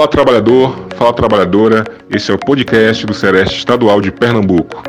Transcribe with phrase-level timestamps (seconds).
[0.00, 4.82] Fala trabalhador, fala trabalhadora, esse é o podcast do Sereste Estadual de Pernambuco.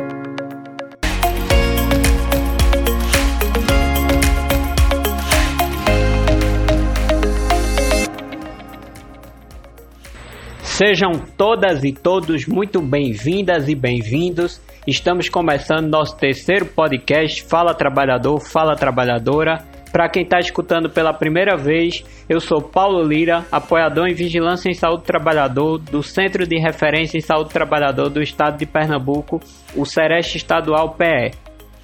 [10.62, 14.62] Sejam todas e todos muito bem-vindas e bem-vindos.
[14.86, 19.71] Estamos começando nosso terceiro podcast Fala Trabalhador, Fala Trabalhadora.
[19.92, 24.74] Para quem está escutando pela primeira vez, eu sou Paulo Lira, apoiador em Vigilância em
[24.74, 29.38] Saúde do Trabalhador do Centro de Referência em Saúde do Trabalhador do Estado de Pernambuco,
[29.76, 31.32] o Sereste Estadual PE.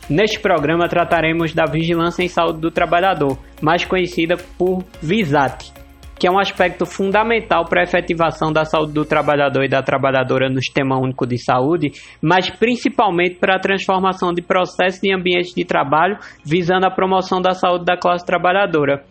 [0.09, 5.71] Neste programa trataremos da Vigilância em Saúde do Trabalhador, mais conhecida por VISAT,
[6.19, 10.49] que é um aspecto fundamental para a efetivação da saúde do trabalhador e da trabalhadora
[10.49, 15.65] no Sistema Único de Saúde, mas principalmente para a transformação de processos e ambientes de
[15.65, 19.05] trabalho visando a promoção da saúde da classe trabalhadora.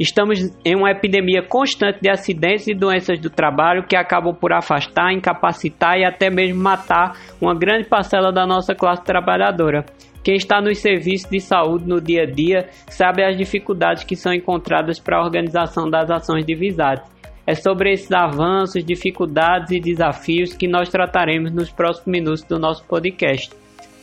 [0.00, 5.12] Estamos em uma epidemia constante de acidentes e doenças do trabalho que acabam por afastar,
[5.12, 9.84] incapacitar e até mesmo matar uma grande parcela da nossa classe trabalhadora.
[10.22, 14.34] Quem está nos serviços de saúde no dia a dia sabe as dificuldades que são
[14.34, 17.02] encontradas para a organização das ações de VISAT.
[17.46, 22.84] É sobre esses avanços, dificuldades e desafios que nós trataremos nos próximos minutos do nosso
[22.84, 23.50] podcast.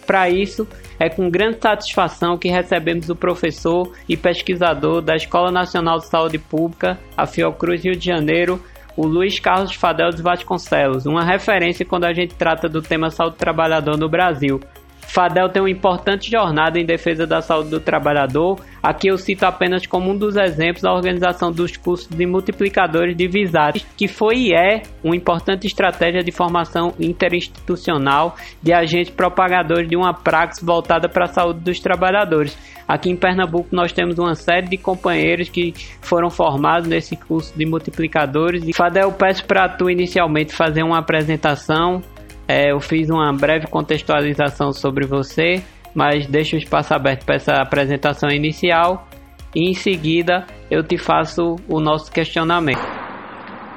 [0.07, 0.67] Para isso,
[0.99, 6.39] é com grande satisfação que recebemos o professor e pesquisador da Escola Nacional de Saúde
[6.39, 8.61] Pública, a Fiocruz Rio de Janeiro,
[8.95, 13.35] o Luiz Carlos Fadel dos Vasconcelos, uma referência quando a gente trata do tema saúde
[13.35, 14.59] trabalhador no Brasil.
[15.07, 18.59] Fadel tem uma importante jornada em defesa da saúde do trabalhador.
[18.83, 23.27] Aqui eu cito apenas como um dos exemplos a organização dos cursos de multiplicadores de
[23.27, 29.95] VISAT, que foi e é uma importante estratégia de formação interinstitucional de agentes propagadores de
[29.95, 32.57] uma praxis voltada para a saúde dos trabalhadores.
[32.87, 37.65] Aqui em Pernambuco nós temos uma série de companheiros que foram formados nesse curso de
[37.65, 38.63] multiplicadores.
[38.65, 42.01] E Fadel, peço para tu inicialmente fazer uma apresentação
[42.47, 45.61] é, eu fiz uma breve contextualização sobre você,
[45.93, 49.07] mas deixo o espaço aberto para essa apresentação inicial
[49.53, 52.79] e em seguida eu te faço o nosso questionamento.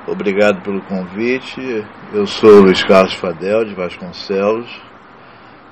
[0.07, 1.85] Obrigado pelo convite.
[2.13, 4.71] Eu sou Luiz Carlos Fadel de Vasconcelos,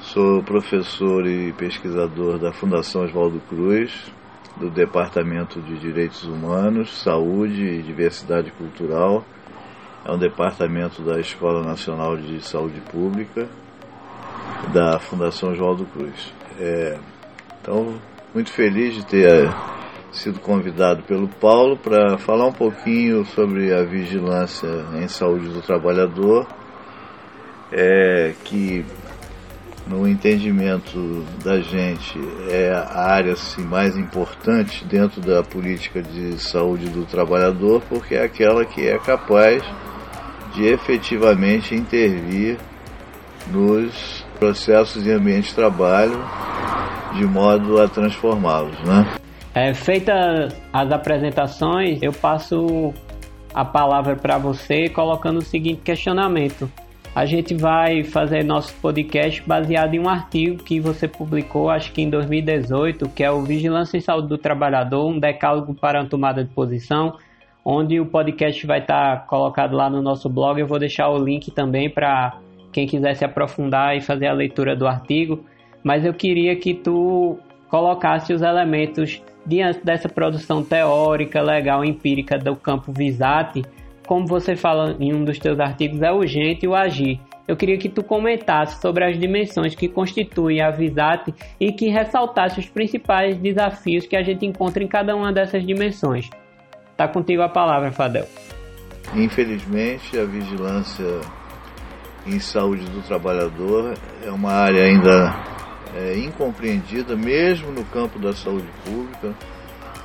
[0.00, 4.12] sou professor e pesquisador da Fundação Oswaldo Cruz,
[4.56, 9.24] do Departamento de Direitos Humanos, Saúde e Diversidade Cultural
[10.08, 13.46] é um departamento da Escola Nacional de Saúde Pública
[14.72, 16.32] da Fundação João do Cruz.
[16.58, 16.98] É,
[17.60, 17.94] então,
[18.32, 19.54] muito feliz de ter é,
[20.10, 26.46] sido convidado pelo Paulo para falar um pouquinho sobre a vigilância em saúde do trabalhador,
[27.70, 28.86] é, que
[29.86, 32.18] no entendimento da gente
[32.48, 38.24] é a área assim, mais importante dentro da política de saúde do trabalhador, porque é
[38.24, 39.62] aquela que é capaz
[40.58, 42.58] de efetivamente intervir
[43.46, 46.18] nos processos e ambientes de trabalho
[47.14, 49.06] de modo a transformá-los, né?
[49.54, 52.92] É, feitas as apresentações, eu passo
[53.54, 56.70] a palavra para você colocando o seguinte questionamento.
[57.14, 62.02] A gente vai fazer nosso podcast baseado em um artigo que você publicou, acho que
[62.02, 66.44] em 2018, que é o Vigilância em Saúde do Trabalhador, um decálogo para a tomada
[66.44, 67.16] de posição,
[67.70, 70.58] onde o podcast vai estar colocado lá no nosso blog.
[70.58, 72.38] Eu vou deixar o link também para
[72.72, 75.44] quem quiser se aprofundar e fazer a leitura do artigo.
[75.84, 82.56] Mas eu queria que tu colocasse os elementos diante dessa produção teórica, legal, empírica do
[82.56, 83.62] campo Visate.
[84.06, 87.20] Como você fala em um dos teus artigos, é urgente o agir.
[87.46, 92.60] Eu queria que tu comentasse sobre as dimensões que constituem a Visate e que ressaltasse
[92.60, 96.30] os principais desafios que a gente encontra em cada uma dessas dimensões.
[96.98, 98.26] Tá contigo a palavra, Fadel.
[99.14, 101.20] Infelizmente, a vigilância
[102.26, 103.94] em saúde do trabalhador
[104.26, 105.32] é uma área ainda
[105.94, 109.32] é, incompreendida, mesmo no campo da saúde pública,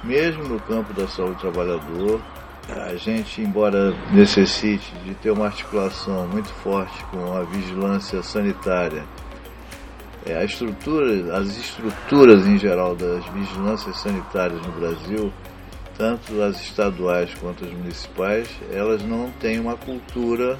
[0.03, 2.21] mesmo no campo da saúde do trabalhador.
[2.69, 9.03] A gente, embora necessite de ter uma articulação muito forte com a vigilância sanitária,
[10.27, 15.33] é, a estrutura, as estruturas em geral das vigilâncias sanitárias no Brasil
[15.97, 20.57] tanto as estaduais quanto as municipais, elas não têm uma cultura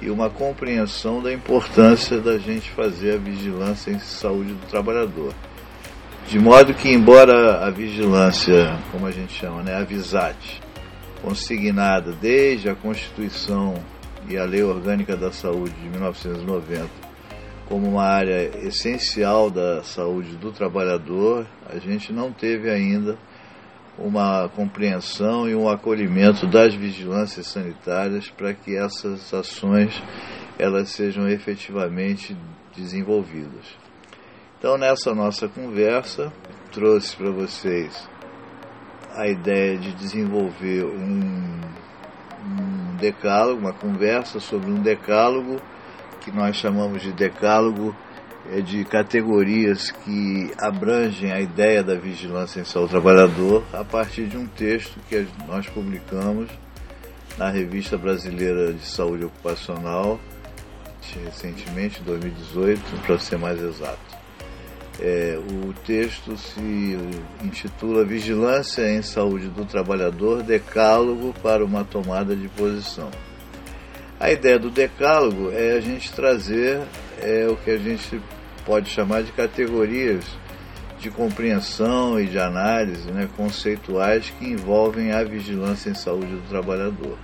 [0.00, 5.34] e uma compreensão da importância da gente fazer a vigilância em saúde do trabalhador.
[6.26, 10.60] De modo que, embora a vigilância, como a gente chama, né, a VISAT,
[11.22, 13.74] consignada desde a Constituição
[14.28, 16.88] e a Lei Orgânica da Saúde de 1990,
[17.68, 23.16] como uma área essencial da saúde do trabalhador, a gente não teve ainda
[24.00, 30.02] uma compreensão e um acolhimento das vigilâncias sanitárias para que essas ações
[30.58, 32.36] elas sejam efetivamente
[32.74, 33.66] desenvolvidas.
[34.58, 36.32] Então, nessa nossa conversa,
[36.72, 38.08] trouxe para vocês
[39.14, 41.60] a ideia de desenvolver um,
[42.44, 45.60] um decálogo, uma conversa sobre um decálogo
[46.20, 47.94] que nós chamamos de decálogo
[48.52, 54.36] é de categorias que abrangem a ideia da vigilância em saúde trabalhador a partir de
[54.36, 56.48] um texto que nós publicamos
[57.38, 60.18] na Revista Brasileira de Saúde Ocupacional
[61.24, 63.98] recentemente, 2018, para ser mais exato.
[65.00, 66.98] É, o texto se
[67.42, 73.10] intitula Vigilância em Saúde do Trabalhador Decálogo para uma tomada de posição.
[74.18, 76.82] A ideia do decálogo é a gente trazer
[77.22, 78.20] é, o que a gente
[78.70, 80.24] pode chamar de categorias
[81.00, 87.18] de compreensão e de análise né, conceituais que envolvem a vigilância em saúde do trabalhador.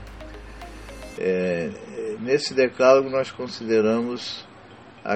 [1.17, 1.71] É,
[2.19, 4.45] nesse decálogo nós consideramos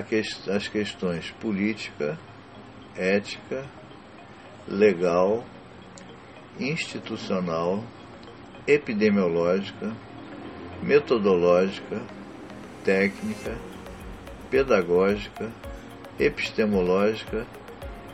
[0.09, 2.17] que, as questões política,
[2.95, 3.65] ética,
[4.69, 5.45] legal,
[6.61, 7.83] institucional,
[8.69, 9.91] epidemiológica,
[10.81, 12.01] metodológica,
[12.85, 13.59] técnica,
[14.49, 15.51] pedagógica,
[16.21, 17.47] epistemológica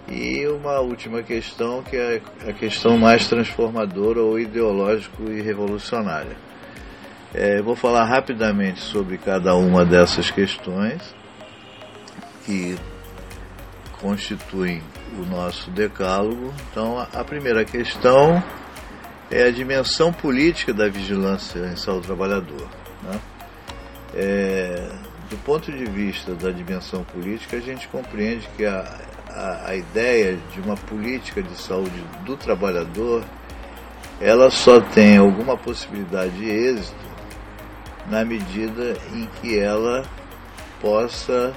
[0.08, 6.36] e uma última questão que é a questão mais transformadora ou ideológico e revolucionária.
[7.34, 11.14] É, vou falar rapidamente sobre cada uma dessas questões
[12.44, 12.76] que
[14.00, 14.80] constituem
[15.18, 16.54] o nosso decálogo.
[16.70, 18.42] Então, a primeira questão
[19.30, 22.68] é a dimensão política da vigilância em saúde do trabalhador.
[23.02, 23.20] Né?
[24.14, 24.88] É,
[25.28, 30.38] do ponto de vista da dimensão política, a gente compreende que a, a, a ideia
[30.52, 33.24] de uma política de saúde do trabalhador
[34.20, 37.06] ela só tem alguma possibilidade de êxito
[38.08, 40.04] na medida em que ela
[40.80, 41.52] possa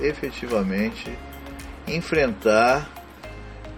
[0.00, 1.10] efetivamente
[1.88, 2.88] enfrentar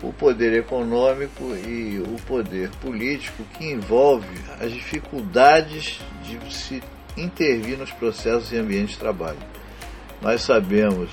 [0.02, 6.82] o poder econômico e o poder político que envolve as dificuldades de se
[7.17, 9.38] intervir nos processos e ambientes de trabalho.
[10.20, 11.11] Nós sabemos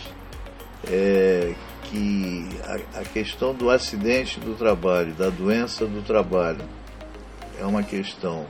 [0.88, 1.54] é,
[1.84, 6.64] que a, a questão do acidente do trabalho, da doença do trabalho,
[7.60, 8.46] é uma questão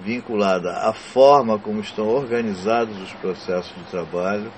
[0.00, 4.50] vinculada à forma como estão organizados os processos de trabalho,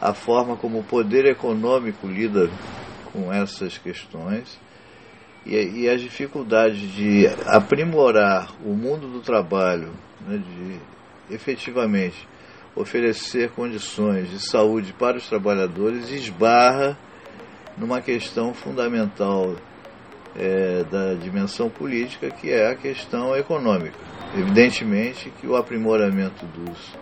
[0.00, 2.48] à forma como o poder econômico lida
[3.12, 4.58] com essas questões
[5.44, 9.92] e, e as dificuldades de aprimorar o mundo do trabalho,
[10.26, 10.78] né, de
[11.30, 12.28] efetivamente
[12.74, 16.96] oferecer condições de saúde para os trabalhadores esbarra
[17.76, 19.56] numa questão fundamental
[20.36, 23.98] é, da dimensão política, que é a questão econômica.
[24.36, 26.94] Evidentemente que o aprimoramento dos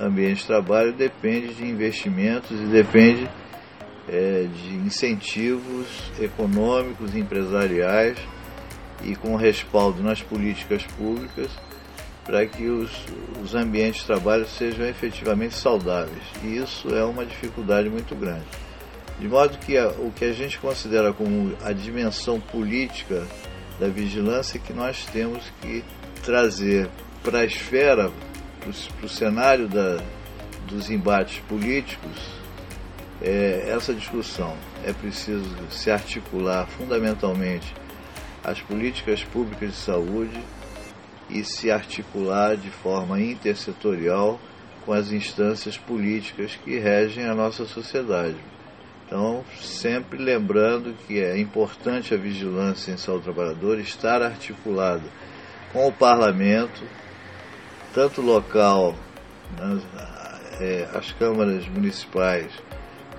[0.00, 3.28] ambientes de trabalho depende de investimentos e depende
[4.08, 8.18] é, de incentivos econômicos, empresariais
[9.04, 11.50] e com respaldo nas políticas públicas
[12.30, 12.92] para que os,
[13.42, 16.22] os ambientes de trabalho sejam efetivamente saudáveis.
[16.44, 18.44] E isso é uma dificuldade muito grande.
[19.18, 23.26] De modo que a, o que a gente considera como a dimensão política
[23.80, 25.82] da vigilância é que nós temos que
[26.22, 26.88] trazer
[27.20, 28.12] para a esfera,
[28.60, 30.00] para o cenário da,
[30.68, 32.16] dos embates políticos,
[33.20, 34.54] é, essa discussão.
[34.84, 37.74] É preciso se articular fundamentalmente
[38.44, 40.40] as políticas públicas de saúde
[41.30, 44.40] e se articular de forma intersetorial
[44.84, 48.36] com as instâncias políticas que regem a nossa sociedade.
[49.06, 55.02] Então, sempre lembrando que é importante a vigilância em saúde do trabalhador estar articulada
[55.72, 56.82] com o parlamento,
[57.92, 58.94] tanto local,
[59.58, 59.80] né,
[60.60, 62.52] é, as câmaras municipais,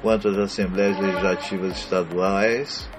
[0.01, 2.89] quanto as assembleias legislativas estaduais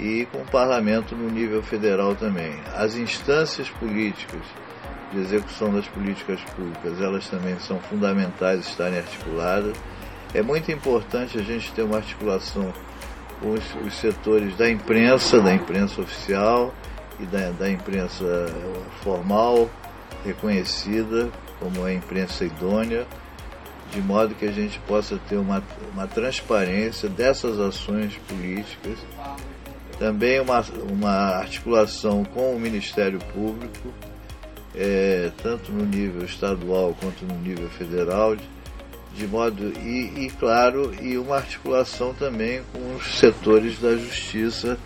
[0.00, 2.54] e com o parlamento no nível federal também.
[2.74, 4.42] As instâncias políticas
[5.12, 9.76] de execução das políticas públicas, elas também são fundamentais estarem articuladas
[10.32, 12.72] é muito importante a gente ter uma articulação
[13.40, 16.72] com os, os setores da imprensa, da imprensa oficial
[17.18, 18.46] e da, da imprensa
[19.02, 19.68] formal,
[20.24, 21.28] reconhecida
[21.58, 23.06] como a imprensa idônea,
[23.90, 28.98] de modo que a gente possa ter uma, uma transparência dessas ações políticas,
[30.00, 33.92] também uma, uma articulação com o Ministério Público,
[34.74, 38.34] é, tanto no nível estadual quanto no nível federal,
[39.14, 44.78] de modo e, e, claro e uma articulação também com os setores da justiça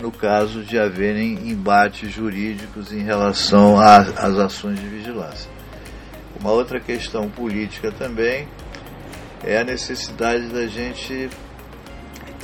[0.00, 5.48] no caso de haverem embates jurídicos em relação às ações de vigilância.
[6.40, 8.48] Uma outra questão política também
[9.44, 11.30] é a necessidade da gente,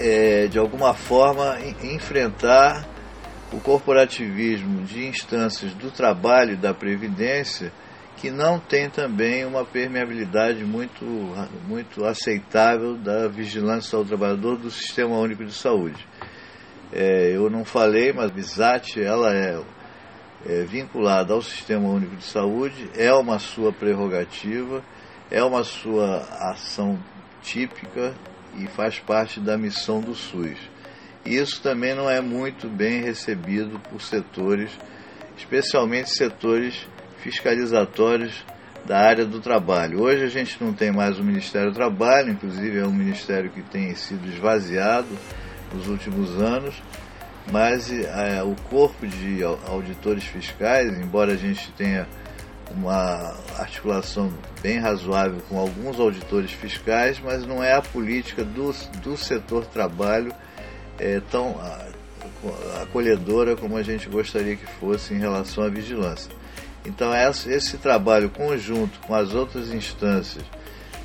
[0.02, 2.84] é, de alguma forma, enfrentar
[3.52, 7.72] o corporativismo de instâncias do trabalho e da previdência
[8.16, 11.04] que não tem também uma permeabilidade muito,
[11.68, 16.06] muito aceitável da vigilância ao trabalhador do Sistema Único de Saúde.
[16.92, 19.60] É, eu não falei, mas a VISAT ela é,
[20.46, 24.82] é vinculada ao Sistema Único de Saúde, é uma sua prerrogativa,
[25.30, 26.18] é uma sua
[26.50, 26.98] ação
[27.40, 28.14] típica
[28.58, 30.58] e faz parte da missão do SUS.
[31.24, 34.70] Isso também não é muito bem recebido por setores,
[35.36, 36.86] especialmente setores
[37.18, 38.44] fiscalizatórios
[38.84, 40.02] da área do trabalho.
[40.02, 43.62] Hoje a gente não tem mais o Ministério do Trabalho, inclusive é um ministério que
[43.62, 45.08] tem sido esvaziado
[45.72, 46.74] nos últimos anos,
[47.50, 52.06] mas é, o corpo de auditores fiscais, embora a gente tenha
[52.74, 59.16] uma articulação bem razoável com alguns auditores fiscais, mas não é a política do, do
[59.16, 60.32] setor trabalho
[60.98, 61.56] é, tão
[62.82, 66.30] acolhedora como a gente gostaria que fosse em relação à vigilância.
[66.84, 67.12] Então,
[67.46, 70.44] esse trabalho conjunto com as outras instâncias,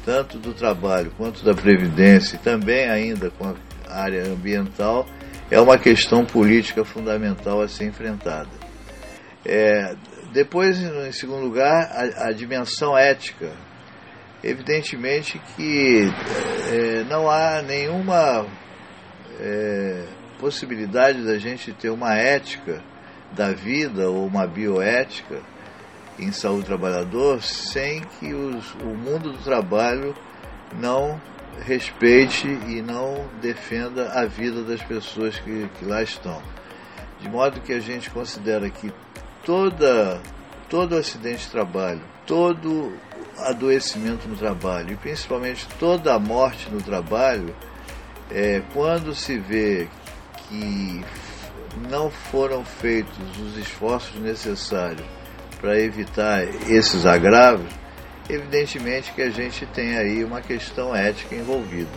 [0.04, 3.56] tanto do trabalho quanto da Previdência, e também ainda com a
[3.88, 5.08] área ambiental,
[5.52, 8.50] é uma questão política fundamental a ser enfrentada.
[9.46, 9.96] É,
[10.38, 13.52] depois, em segundo lugar, a, a dimensão ética.
[14.44, 16.12] Evidentemente que
[16.72, 18.46] é, não há nenhuma
[19.40, 20.06] é,
[20.40, 22.84] possibilidade da gente ter uma ética
[23.32, 25.42] da vida ou uma bioética
[26.20, 30.14] em saúde do trabalhador sem que os, o mundo do trabalho
[30.80, 31.20] não
[31.66, 36.40] respeite e não defenda a vida das pessoas que, que lá estão.
[37.20, 38.94] De modo que a gente considera que
[39.48, 40.22] toda,
[40.70, 42.92] todo acidente de trabalho, todo
[43.38, 47.56] adoecimento no trabalho e principalmente toda a morte no trabalho,
[48.30, 49.88] é, quando se vê
[50.50, 51.02] que
[51.90, 55.06] não foram feitos os esforços necessários
[55.62, 57.72] para evitar esses agravos,
[58.30, 61.90] evidentemente que a gente tem aí uma questão ética envolvida.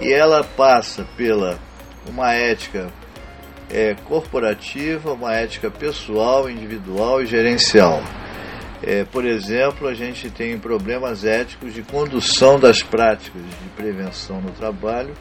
[0.00, 1.56] E ela passa pela
[2.08, 2.90] uma ética
[3.74, 8.00] é, corporativa, uma ética pessoal, individual e gerencial.
[8.82, 14.52] É, por exemplo, a gente tem problemas éticos de condução das práticas de prevenção no
[14.52, 15.12] trabalho,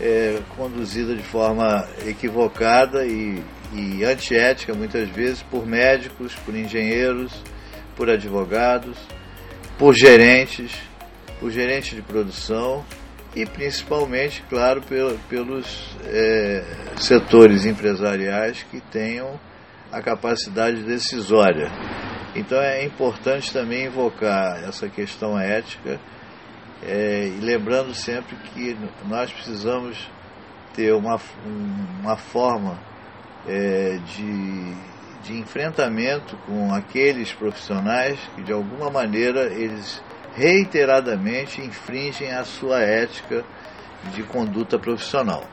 [0.00, 7.32] é, conduzida de forma equivocada e e antiética, muitas vezes, por médicos, por engenheiros,
[7.96, 8.96] por advogados,
[9.78, 10.72] por gerentes,
[11.40, 12.84] por gerentes de produção
[13.36, 14.80] e principalmente, claro,
[15.28, 16.64] pelos é,
[16.96, 19.38] setores empresariais que tenham
[19.92, 21.70] a capacidade decisória.
[22.34, 26.00] Então é importante também invocar essa questão ética
[26.82, 28.74] é, e lembrando sempre que
[29.04, 30.10] nós precisamos
[30.74, 31.20] ter uma,
[32.00, 32.78] uma forma
[33.46, 34.74] é, de,
[35.24, 40.02] de enfrentamento com aqueles profissionais que de alguma maneira eles
[40.36, 43.42] reiteradamente infringem a sua ética
[44.14, 45.44] de conduta profissional.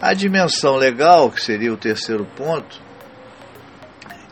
[0.00, 2.80] A dimensão legal, que seria o terceiro ponto,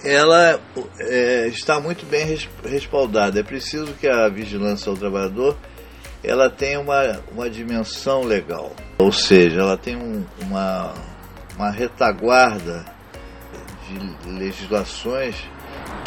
[0.05, 0.61] ela
[1.01, 3.41] é, está muito bem respaldada.
[3.41, 5.57] É preciso que a vigilância ao trabalhador
[6.23, 10.93] ela tenha uma, uma dimensão legal, ou seja, ela tem um, uma,
[11.57, 12.85] uma retaguarda
[13.87, 15.37] de legislações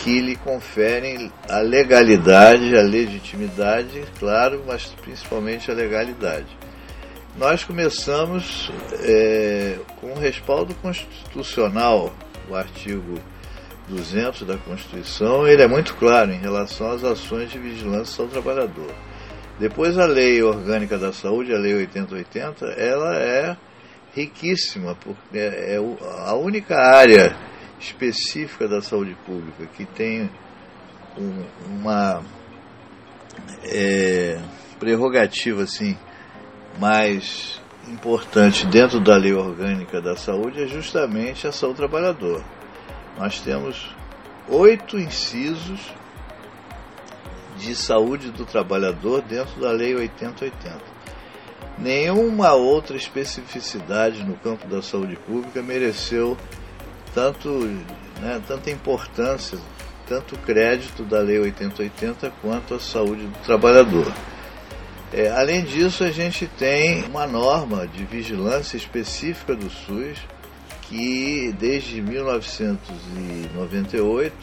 [0.03, 6.47] que lhe conferem a legalidade, a legitimidade, claro, mas principalmente a legalidade.
[7.37, 8.71] Nós começamos
[9.03, 12.13] é, com o respaldo constitucional,
[12.49, 13.19] o artigo
[13.87, 18.93] 200 da Constituição, ele é muito claro em relação às ações de vigilância ao trabalhador.
[19.59, 23.57] Depois a Lei Orgânica da Saúde, a Lei 8080, ela é
[24.15, 25.77] riquíssima, porque é, é
[26.25, 27.35] a única área
[27.79, 30.29] específica da saúde pública que tem
[31.17, 31.43] um,
[31.79, 32.21] uma
[33.63, 34.41] é,
[34.79, 35.98] prerrogativa assim
[36.77, 42.43] mais importante dentro da lei orgânica da saúde é justamente a saúde do trabalhador.
[43.17, 43.95] Nós temos
[44.48, 45.79] oito incisos
[47.57, 51.00] de saúde do trabalhador dentro da lei 8080.
[51.77, 56.38] Nenhuma outra especificidade no campo da saúde pública mereceu
[57.13, 57.49] tanto,
[58.21, 59.57] né, tanta importância,
[60.07, 64.09] tanto crédito da Lei 8080 quanto a saúde do trabalhador.
[65.11, 70.19] É, além disso, a gente tem uma norma de vigilância específica do SUS,
[70.83, 74.35] que desde 1998,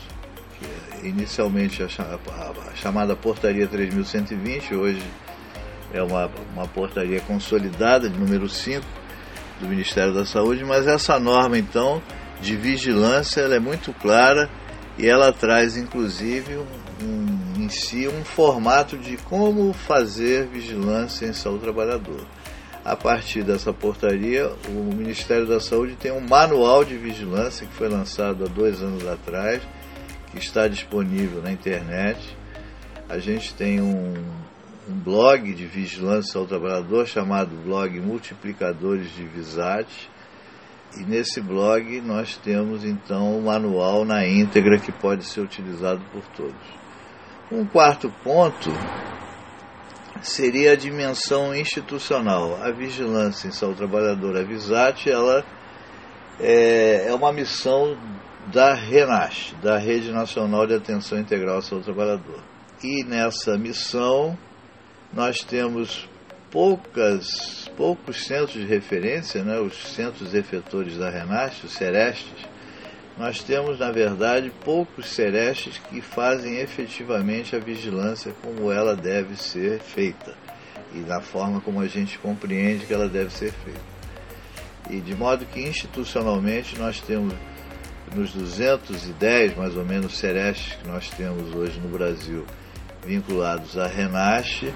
[0.59, 1.89] que é inicialmente a,
[2.75, 5.03] chamada Portaria 3120, hoje
[5.93, 8.85] é uma, uma portaria consolidada de número 5
[9.61, 12.01] do Ministério da Saúde, mas essa norma então
[12.41, 14.49] de vigilância ela é muito clara
[14.99, 16.57] e ela traz inclusive
[17.03, 22.27] um, em si um formato de como fazer vigilância em saúde trabalhador.
[22.85, 27.89] A partir dessa portaria, o Ministério da Saúde tem um manual de vigilância que foi
[27.89, 29.61] lançado há dois anos atrás,
[30.31, 32.37] que está disponível na internet.
[33.09, 34.15] A gente tem um,
[34.89, 39.89] um blog de vigilância ao trabalhador chamado blog Multiplicadores de Visat.
[40.99, 46.23] E nesse blog nós temos então o manual na íntegra que pode ser utilizado por
[46.29, 46.67] todos.
[47.51, 48.71] Um quarto ponto
[50.23, 52.59] seria a dimensão institucional.
[52.63, 55.45] A vigilância em saúde trabalhadora, a VISAT, ela
[56.41, 57.97] é, é uma missão
[58.53, 62.43] da RENASH, da Rede Nacional de Atenção Integral à Saúde Trabalhadora.
[62.83, 64.37] E nessa missão
[65.13, 66.09] nós temos
[66.51, 72.47] poucas, poucos centros de referência, né, os centros efetores da RENASH, os CERESTES,
[73.19, 79.81] nós temos, na verdade, poucos serestes que fazem efetivamente a vigilância como ela deve ser
[79.81, 80.35] feita
[80.95, 83.97] e da forma como a gente compreende que ela deve ser feita.
[84.91, 87.35] E de modo que institucionalmente nós temos
[88.15, 92.45] nos 210 mais ou menos serestes que nós temos hoje no Brasil
[93.05, 94.73] vinculados à Renache,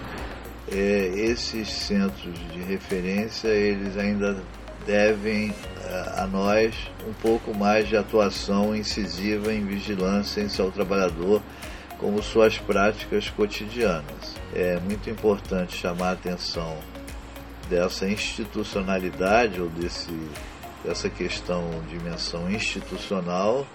[0.71, 4.43] é, esses centros de referência eles ainda
[4.87, 5.53] devem
[6.17, 6.75] a nós
[7.07, 11.43] um pouco mais de atuação incisiva em vigilância em seu trabalhador,
[11.99, 14.37] como suas práticas cotidianas.
[14.55, 16.79] É muito importante chamar a atenção
[17.69, 20.13] dessa institucionalidade ou desse,
[20.85, 23.67] dessa questão de dimensão institucional,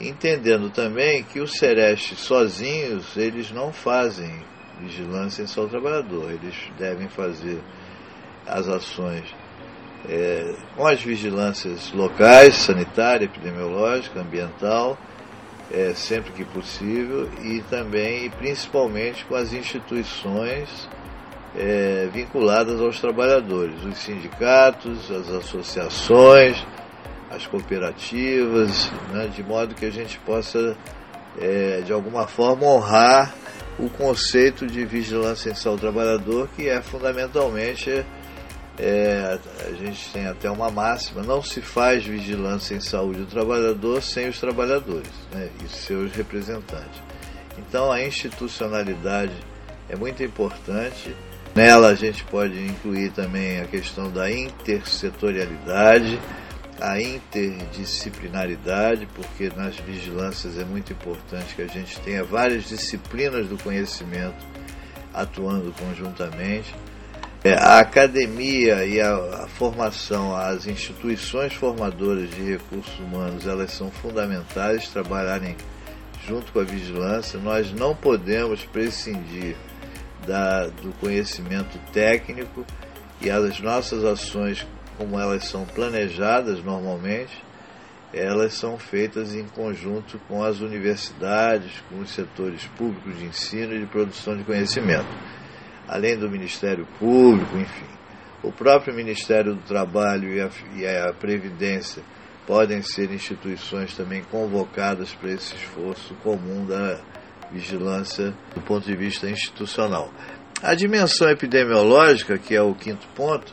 [0.00, 4.42] entendendo também que os Serestes sozinhos eles não fazem
[4.80, 7.60] vigilância em seu trabalhador, eles devem fazer
[8.46, 9.24] as ações
[10.08, 14.98] é, com as vigilâncias locais, sanitária, epidemiológica, ambiental,
[15.70, 20.88] é, sempre que possível, e também e principalmente com as instituições
[21.56, 26.64] é, vinculadas aos trabalhadores, os sindicatos, as associações,
[27.30, 30.76] as cooperativas, né, de modo que a gente possa,
[31.40, 33.34] é, de alguma forma, honrar
[33.84, 38.04] o conceito de vigilância em saúde trabalhador, que é fundamentalmente
[38.78, 39.38] é,
[39.68, 44.28] a gente tem até uma máxima, não se faz vigilância em saúde do trabalhador sem
[44.28, 47.02] os trabalhadores né, e seus representantes.
[47.58, 49.34] Então a institucionalidade
[49.88, 51.14] é muito importante.
[51.54, 56.18] Nela a gente pode incluir também a questão da intersetorialidade,
[56.80, 63.56] a interdisciplinaridade, porque nas vigilâncias é muito importante que a gente tenha várias disciplinas do
[63.58, 64.44] conhecimento
[65.12, 66.74] atuando conjuntamente.
[67.42, 74.88] É, a academia e a, formação, as instituições formadoras de recursos humanos, elas são fundamentais
[74.88, 75.56] trabalharem
[76.26, 77.38] junto com a vigilância.
[77.38, 79.56] Nós não podemos prescindir
[80.26, 82.64] da, do conhecimento técnico
[83.20, 84.66] e as nossas ações,
[85.00, 87.42] como elas são planejadas normalmente,
[88.12, 93.80] elas são feitas em conjunto com as universidades, com os setores públicos de ensino e
[93.80, 95.08] de produção de conhecimento
[95.90, 97.90] além do Ministério Público, enfim.
[98.44, 102.00] O próprio Ministério do Trabalho e a, e a Previdência
[102.46, 107.00] podem ser instituições também convocadas para esse esforço comum da
[107.50, 110.12] vigilância do ponto de vista institucional.
[110.62, 113.52] A dimensão epidemiológica, que é o quinto ponto,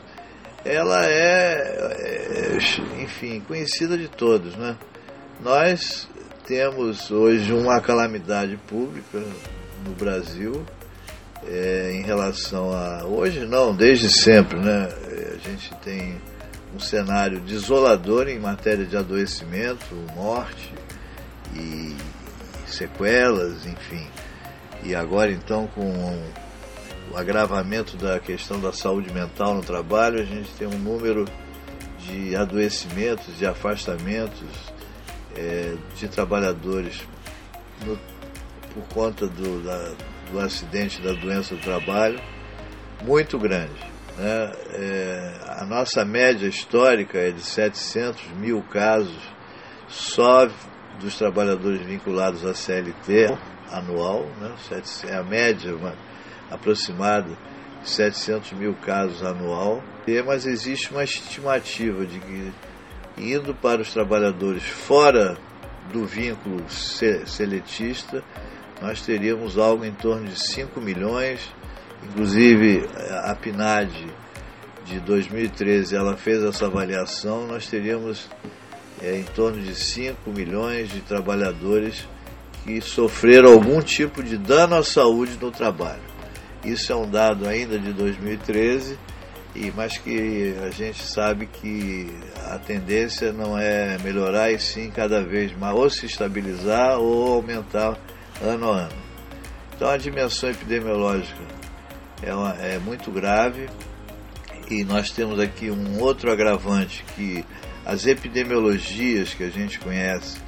[0.68, 4.76] ela é, é enfim, conhecida de todos, né?
[5.40, 6.08] Nós
[6.46, 9.18] temos hoje uma calamidade pública
[9.84, 10.64] no Brasil
[11.46, 13.04] é, em relação a.
[13.04, 14.88] Hoje não, desde sempre, né?
[15.34, 16.20] A gente tem
[16.74, 20.72] um cenário desolador em matéria de adoecimento, morte
[21.54, 21.96] e
[22.66, 24.06] sequelas, enfim.
[24.84, 26.22] E agora então com
[27.16, 31.24] agravamento da questão da saúde mental no trabalho, a gente tem um número
[31.98, 34.48] de adoecimentos, de afastamentos
[35.36, 37.02] é, de trabalhadores
[37.84, 37.98] no,
[38.74, 39.94] por conta do, da,
[40.30, 42.20] do acidente da doença do trabalho
[43.04, 43.80] muito grande.
[44.16, 44.52] Né?
[44.72, 49.22] É, a nossa média histórica é de 700 mil casos
[49.88, 50.48] só
[51.00, 53.36] dos trabalhadores vinculados à CLT
[53.70, 54.54] anual, né?
[55.06, 55.94] é a média uma,
[56.50, 57.28] aproximada
[57.82, 59.82] de 700 mil casos anual,
[60.24, 62.52] mas existe uma estimativa de que
[63.18, 65.36] indo para os trabalhadores fora
[65.92, 68.22] do vínculo seletista,
[68.80, 71.40] nós teríamos algo em torno de 5 milhões,
[72.04, 72.88] inclusive
[73.24, 74.06] a PNAD
[74.86, 78.28] de 2013 ela fez essa avaliação, nós teríamos
[79.02, 82.06] é, em torno de 5 milhões de trabalhadores
[82.64, 86.17] que sofreram algum tipo de dano à saúde no trabalho.
[86.64, 88.98] Isso é um dado ainda de 2013,
[89.54, 92.08] e mas que a gente sabe que
[92.46, 97.96] a tendência não é melhorar e sim cada vez mais ou se estabilizar ou aumentar
[98.42, 98.96] ano a ano.
[99.74, 101.40] Então a dimensão epidemiológica
[102.22, 103.68] é, uma, é muito grave
[104.70, 107.44] e nós temos aqui um outro agravante que
[107.86, 110.38] as epidemiologias que a gente conhece,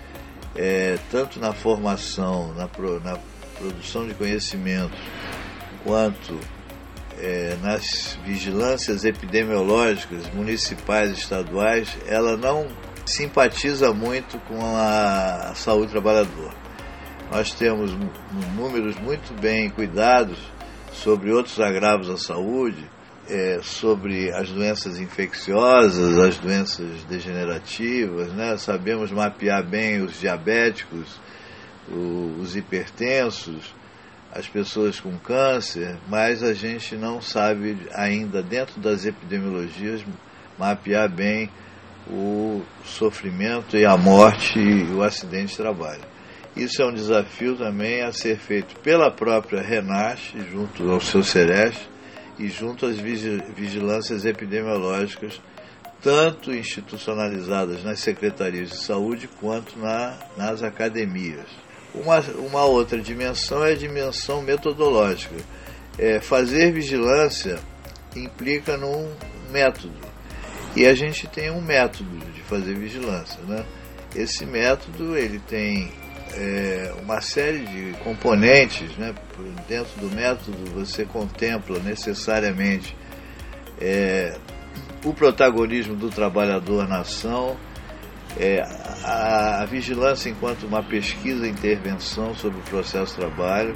[0.54, 3.18] é, tanto na formação, na, pro, na
[3.58, 4.98] produção de conhecimentos,
[5.84, 6.38] quanto
[7.18, 12.68] é, nas vigilâncias epidemiológicas municipais e estaduais, ela não
[13.04, 16.54] simpatiza muito com a saúde do trabalhador.
[17.30, 17.92] Nós temos
[18.56, 20.38] números muito bem cuidados
[20.92, 22.90] sobre outros agravos à saúde,
[23.28, 28.56] é, sobre as doenças infecciosas, as doenças degenerativas, né?
[28.56, 31.20] sabemos mapear bem os diabéticos,
[31.88, 33.72] os hipertensos,
[34.32, 40.04] as pessoas com câncer, mas a gente não sabe ainda, dentro das epidemiologias,
[40.58, 41.50] mapear bem
[42.08, 46.02] o sofrimento e a morte e o acidente de trabalho.
[46.56, 51.88] Isso é um desafio também a ser feito pela própria Renache, junto ao seu Sereste,
[52.38, 55.40] e junto às vigilâncias epidemiológicas,
[56.00, 61.46] tanto institucionalizadas nas secretarias de saúde quanto na, nas academias.
[61.94, 65.36] Uma, uma outra dimensão é a dimensão metodológica.
[65.98, 67.58] É, fazer vigilância
[68.16, 69.10] implica num
[69.50, 70.10] método.
[70.76, 73.40] E a gente tem um método de fazer vigilância.
[73.42, 73.64] Né?
[74.14, 75.92] Esse método ele tem
[76.34, 79.14] é, uma série de componentes, né?
[79.68, 82.96] dentro do método você contempla necessariamente
[83.80, 84.38] é,
[85.04, 87.56] o protagonismo do trabalhador na ação,
[88.38, 88.62] é,
[89.04, 93.74] a, a, vigilância enquanto uma pesquisa e intervenção sobre o processo de trabalho.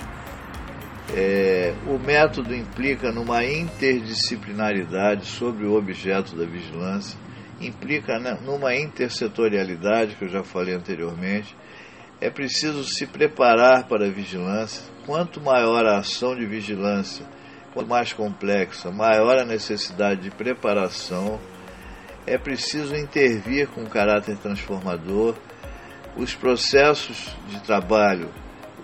[1.14, 7.19] É, o método implica numa interdisciplinaridade sobre o objeto da vigilância,
[7.61, 11.55] implica né, numa intersetorialidade, que eu já falei anteriormente,
[12.21, 14.83] é preciso se preparar para a vigilância.
[15.05, 17.27] Quanto maior a ação de vigilância,
[17.75, 21.38] quanto mais complexa, maior a necessidade de preparação.
[22.27, 25.35] É preciso intervir com caráter transformador.
[26.17, 28.31] Os processos de trabalho,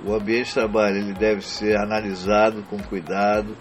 [0.05, 3.57] o ambiente de trabalho, ele deve ser analisado com cuidado.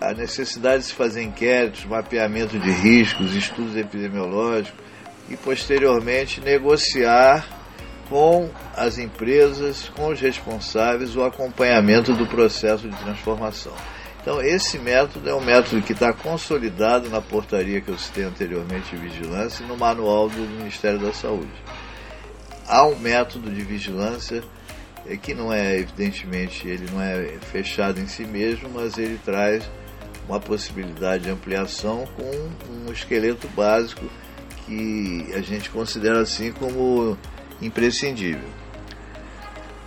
[0.00, 4.80] A necessidade de se fazer inquéritos, mapeamento de riscos, estudos epidemiológicos
[5.28, 7.46] e, posteriormente, negociar
[8.08, 13.72] com as empresas, com os responsáveis, o acompanhamento do processo de transformação.
[14.22, 18.94] Então, esse método é um método que está consolidado na portaria que eu citei anteriormente
[18.94, 21.50] de vigilância e no manual do Ministério da Saúde.
[22.68, 24.44] Há um método de vigilância
[25.04, 29.68] é, que não é, evidentemente, ele não é fechado em si mesmo, mas ele traz
[30.28, 34.08] uma possibilidade de ampliação com um esqueleto básico
[34.64, 37.18] que a gente considera assim como
[37.60, 38.48] imprescindível.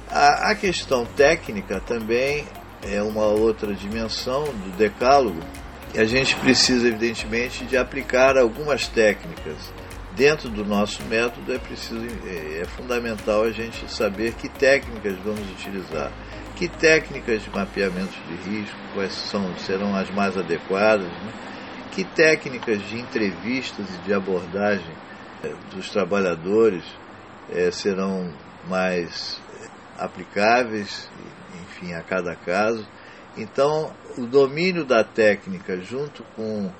[0.10, 2.46] A, a questão técnica também
[2.86, 5.40] é uma outra dimensão do decálogo
[5.94, 9.74] e a gente precisa, evidentemente, de aplicar algumas técnicas.
[10.16, 15.50] Dentro do nosso método é preciso é, é fundamental a gente saber que técnicas vamos
[15.52, 16.12] utilizar,
[16.56, 21.34] que técnicas de mapeamento de risco, quais são, serão as mais adequadas, né?
[21.92, 24.94] que técnicas de entrevistas e de abordagem
[25.44, 26.84] é, dos trabalhadores
[27.50, 28.34] é, serão
[28.68, 29.40] mais
[29.98, 31.10] aplicáveis,
[31.76, 32.86] enfim, a cada caso.
[33.38, 36.72] Então, o domínio da técnica junto com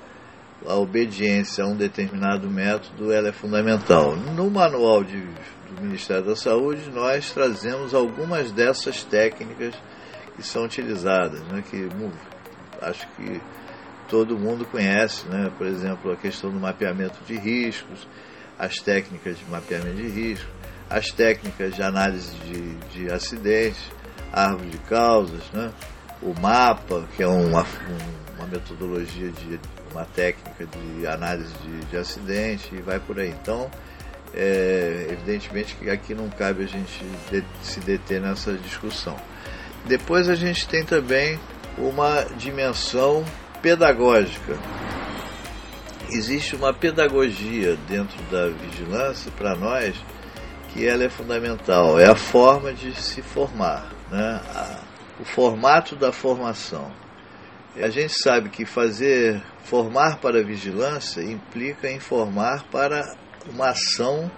[0.66, 4.16] a obediência a um determinado método ela é fundamental.
[4.16, 9.74] No manual de, do Ministério da Saúde, nós trazemos algumas dessas técnicas
[10.34, 11.88] que são utilizadas, né, que
[12.80, 13.40] acho que
[14.08, 18.06] todo mundo conhece, né, por exemplo, a questão do mapeamento de riscos,
[18.58, 20.50] as técnicas de mapeamento de risco,
[20.88, 23.90] as técnicas de análise de, de acidentes,
[24.36, 25.72] árvore de causas, né?
[26.22, 27.66] o mapa, que é uma,
[28.36, 29.58] uma metodologia de
[29.90, 33.30] uma técnica de análise de, de acidente e vai por aí.
[33.30, 33.70] Então,
[34.34, 39.16] é, evidentemente que aqui não cabe a gente de, se deter nessa discussão.
[39.86, 41.38] Depois a gente tem também
[41.78, 43.24] uma dimensão
[43.62, 44.56] pedagógica.
[46.10, 49.94] existe uma pedagogia dentro da vigilância para nós
[50.72, 54.40] que ela é fundamental, é a forma de se formar, né?
[55.20, 56.90] o formato da formação.
[57.76, 63.16] A gente sabe que fazer formar para a vigilância implica informar para
[63.46, 64.30] uma ação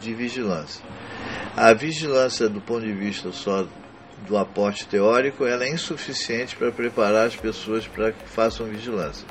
[0.00, 0.82] de vigilância.
[1.56, 3.66] A vigilância, do ponto de vista só
[4.26, 9.26] do aporte teórico, ela é insuficiente para preparar as pessoas para que façam vigilância.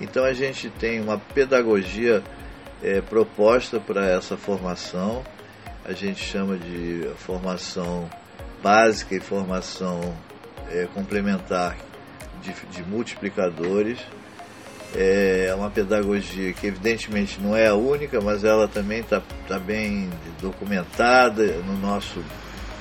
[0.00, 2.22] Então a gente tem uma pedagogia
[2.82, 5.24] é, proposta para essa formação,
[5.84, 8.10] a gente chama de formação
[8.66, 10.12] básica e formação
[10.72, 11.76] é, complementar
[12.42, 14.00] de, de multiplicadores.
[14.92, 20.10] É uma pedagogia que evidentemente não é a única, mas ela também está tá bem
[20.40, 22.20] documentada no nosso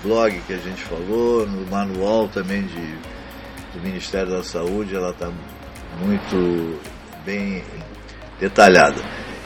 [0.02, 2.96] blog que a gente falou, no manual também de,
[3.74, 5.32] do Ministério da Saúde, ela está
[6.00, 6.80] muito
[7.24, 7.64] bem
[8.40, 9.00] detalhada.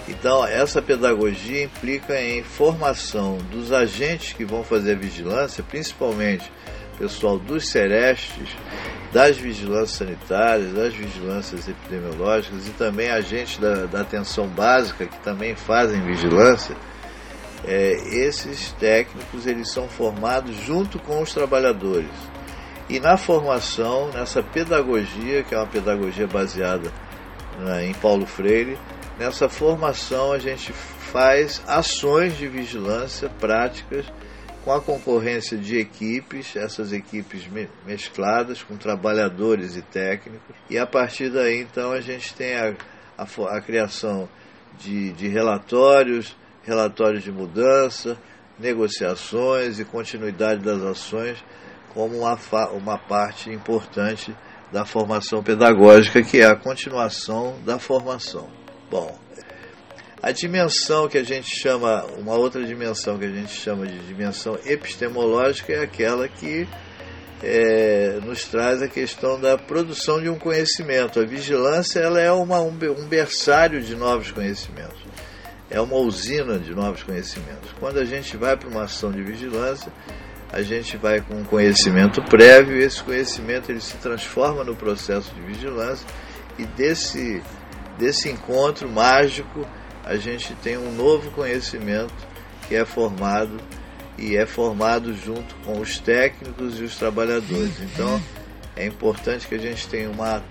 [0.10, 6.52] Então, essa pedagogia implica em formação dos agentes que vão fazer a vigilância, principalmente
[6.98, 8.50] pessoal dos serestes,
[9.14, 15.56] das vigilâncias sanitárias, das vigilâncias epidemiológicas e também agentes da, da atenção básica que também
[15.56, 16.76] fazem vigilância,
[17.64, 22.10] é, esses técnicos eles são formados junto com os trabalhadores.
[22.90, 26.92] E na formação, nessa pedagogia, que é uma pedagogia baseada
[27.60, 28.76] né, em Paulo Freire,
[29.20, 34.06] nessa formação a gente faz ações de vigilância práticas
[34.64, 37.48] com a concorrência de equipes, essas equipes
[37.86, 42.74] mescladas com trabalhadores e técnicos, e a partir daí então a gente tem a,
[43.18, 44.30] a, a criação
[44.78, 48.18] de, de relatórios, relatórios de mudança,
[48.58, 51.44] negociações e continuidade das ações
[51.94, 52.38] como uma,
[52.74, 54.36] uma parte importante
[54.72, 58.59] da formação pedagógica, que é a continuação da formação.
[58.90, 59.18] Bom,
[60.22, 64.58] a dimensão que a gente chama, uma outra dimensão que a gente chama de dimensão
[64.66, 66.68] epistemológica é aquela que
[67.42, 71.20] é, nos traz a questão da produção de um conhecimento.
[71.20, 75.00] A vigilância ela é uma, um, um berçário de novos conhecimentos,
[75.70, 77.72] é uma usina de novos conhecimentos.
[77.80, 79.92] Quando a gente vai para uma ação de vigilância,
[80.52, 85.42] a gente vai com um conhecimento prévio esse conhecimento ele se transforma no processo de
[85.42, 86.08] vigilância
[86.58, 87.42] e desse,
[88.00, 89.68] desse encontro mágico
[90.06, 92.14] a gente tem um novo conhecimento
[92.68, 93.58] que é formado
[94.18, 97.74] e é formado junto com os técnicos e os trabalhadores.
[97.82, 98.20] Então
[98.76, 100.42] é importante que a gente tenha uma,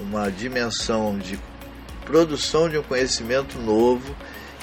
[0.00, 1.38] uma dimensão de
[2.04, 4.16] produção de um conhecimento novo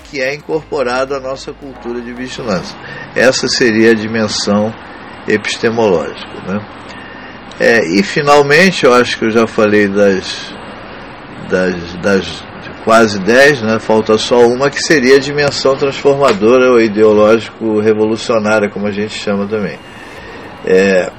[0.09, 2.77] que é incorporado à nossa cultura de vigilância.
[3.15, 4.73] Essa seria a dimensão
[5.27, 6.41] epistemológica.
[6.47, 6.67] Né?
[7.59, 10.53] É, e finalmente, eu acho que eu já falei das,
[11.49, 12.43] das, das
[12.83, 13.79] quase 10, né?
[13.79, 19.47] falta só uma que seria a dimensão transformadora ou ideológico revolucionária, como a gente chama
[19.47, 19.77] também.
[20.65, 21.11] É,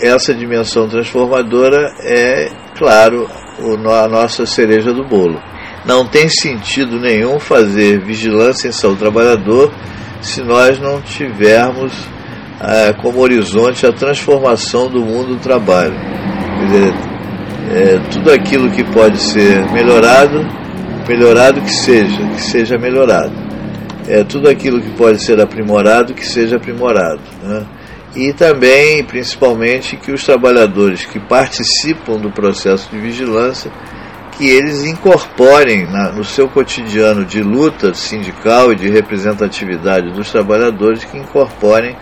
[0.00, 3.28] essa dimensão transformadora é, claro,
[3.58, 5.40] o, a nossa cereja do bolo.
[5.84, 9.72] Não tem sentido nenhum fazer vigilância em saúde trabalhador
[10.20, 11.92] se nós não tivermos
[12.60, 15.94] é, como horizonte a transformação do mundo do trabalho.
[15.94, 17.09] Quer dizer,
[17.70, 20.60] é, tudo aquilo que pode ser melhorado
[21.10, 23.32] melhorado que seja, que seja melhorado.
[24.08, 27.20] É tudo aquilo que pode ser aprimorado, que seja aprimorado.
[27.42, 27.66] Né?
[28.14, 33.70] E também, principalmente, que os trabalhadores que participam do processo de vigilância,
[34.32, 41.04] que eles incorporem na, no seu cotidiano de luta sindical e de representatividade dos trabalhadores,
[41.04, 41.96] que incorporem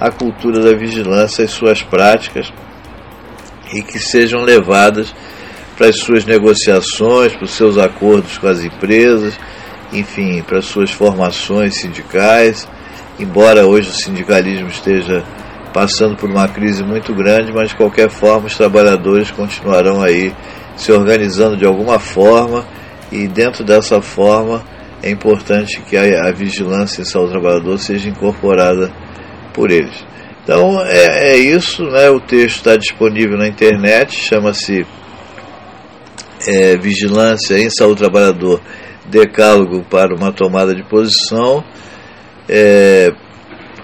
[0.00, 2.52] a cultura da vigilância às suas práticas
[3.72, 5.14] e que sejam levadas
[5.76, 9.38] para as suas negociações, para os seus acordos com as empresas,
[9.92, 12.68] enfim, para as suas formações sindicais.
[13.18, 15.24] Embora hoje o sindicalismo esteja
[15.72, 20.34] passando por uma crise muito grande, mas de qualquer forma os trabalhadores continuarão aí
[20.76, 22.64] se organizando de alguma forma
[23.10, 24.62] e dentro dessa forma
[25.02, 28.92] é importante que a, a vigilância em saúde do trabalhador seja incorporada
[29.52, 30.04] por eles.
[30.42, 32.10] Então é, é isso, né?
[32.10, 34.84] o texto está disponível na internet, chama-se
[36.46, 38.60] é, vigilância em saúde do trabalhador,
[39.06, 41.64] decálogo para uma tomada de posição,
[42.48, 43.12] é,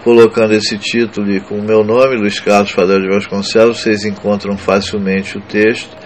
[0.03, 4.57] colocando esse título e com o meu nome, Luiz Carlos Fadel de Vasconcelos, vocês encontram
[4.57, 5.97] facilmente o texto.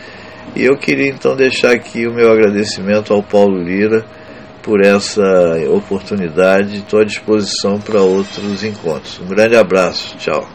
[0.55, 4.05] E eu queria então deixar aqui o meu agradecimento ao Paulo Lira
[4.63, 5.23] por essa
[5.71, 6.79] oportunidade.
[6.79, 9.21] Estou à disposição para outros encontros.
[9.21, 10.17] Um grande abraço.
[10.17, 10.49] Tchau.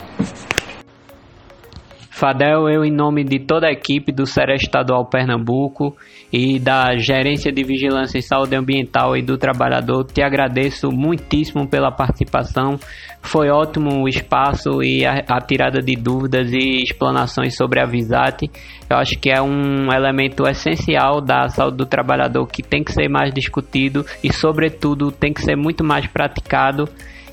[2.18, 5.96] Fadel, eu em nome de toda a equipe do Sereste Estadual Pernambuco
[6.34, 11.92] e da Gerência de Vigilância em Saúde Ambiental e do Trabalhador, te agradeço muitíssimo pela
[11.92, 12.80] participação.
[13.22, 18.50] Foi ótimo o espaço e a, a tirada de dúvidas e explanações sobre a Visat.
[18.90, 23.08] Eu acho que é um elemento essencial da saúde do trabalhador que tem que ser
[23.08, 26.90] mais discutido e, sobretudo, tem que ser muito mais praticado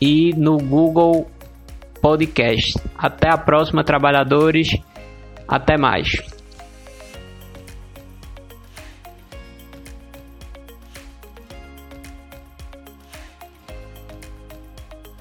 [0.00, 1.26] e no Google
[2.00, 2.78] Podcast.
[2.98, 4.68] Até a próxima, trabalhadores.
[5.48, 6.43] Até mais.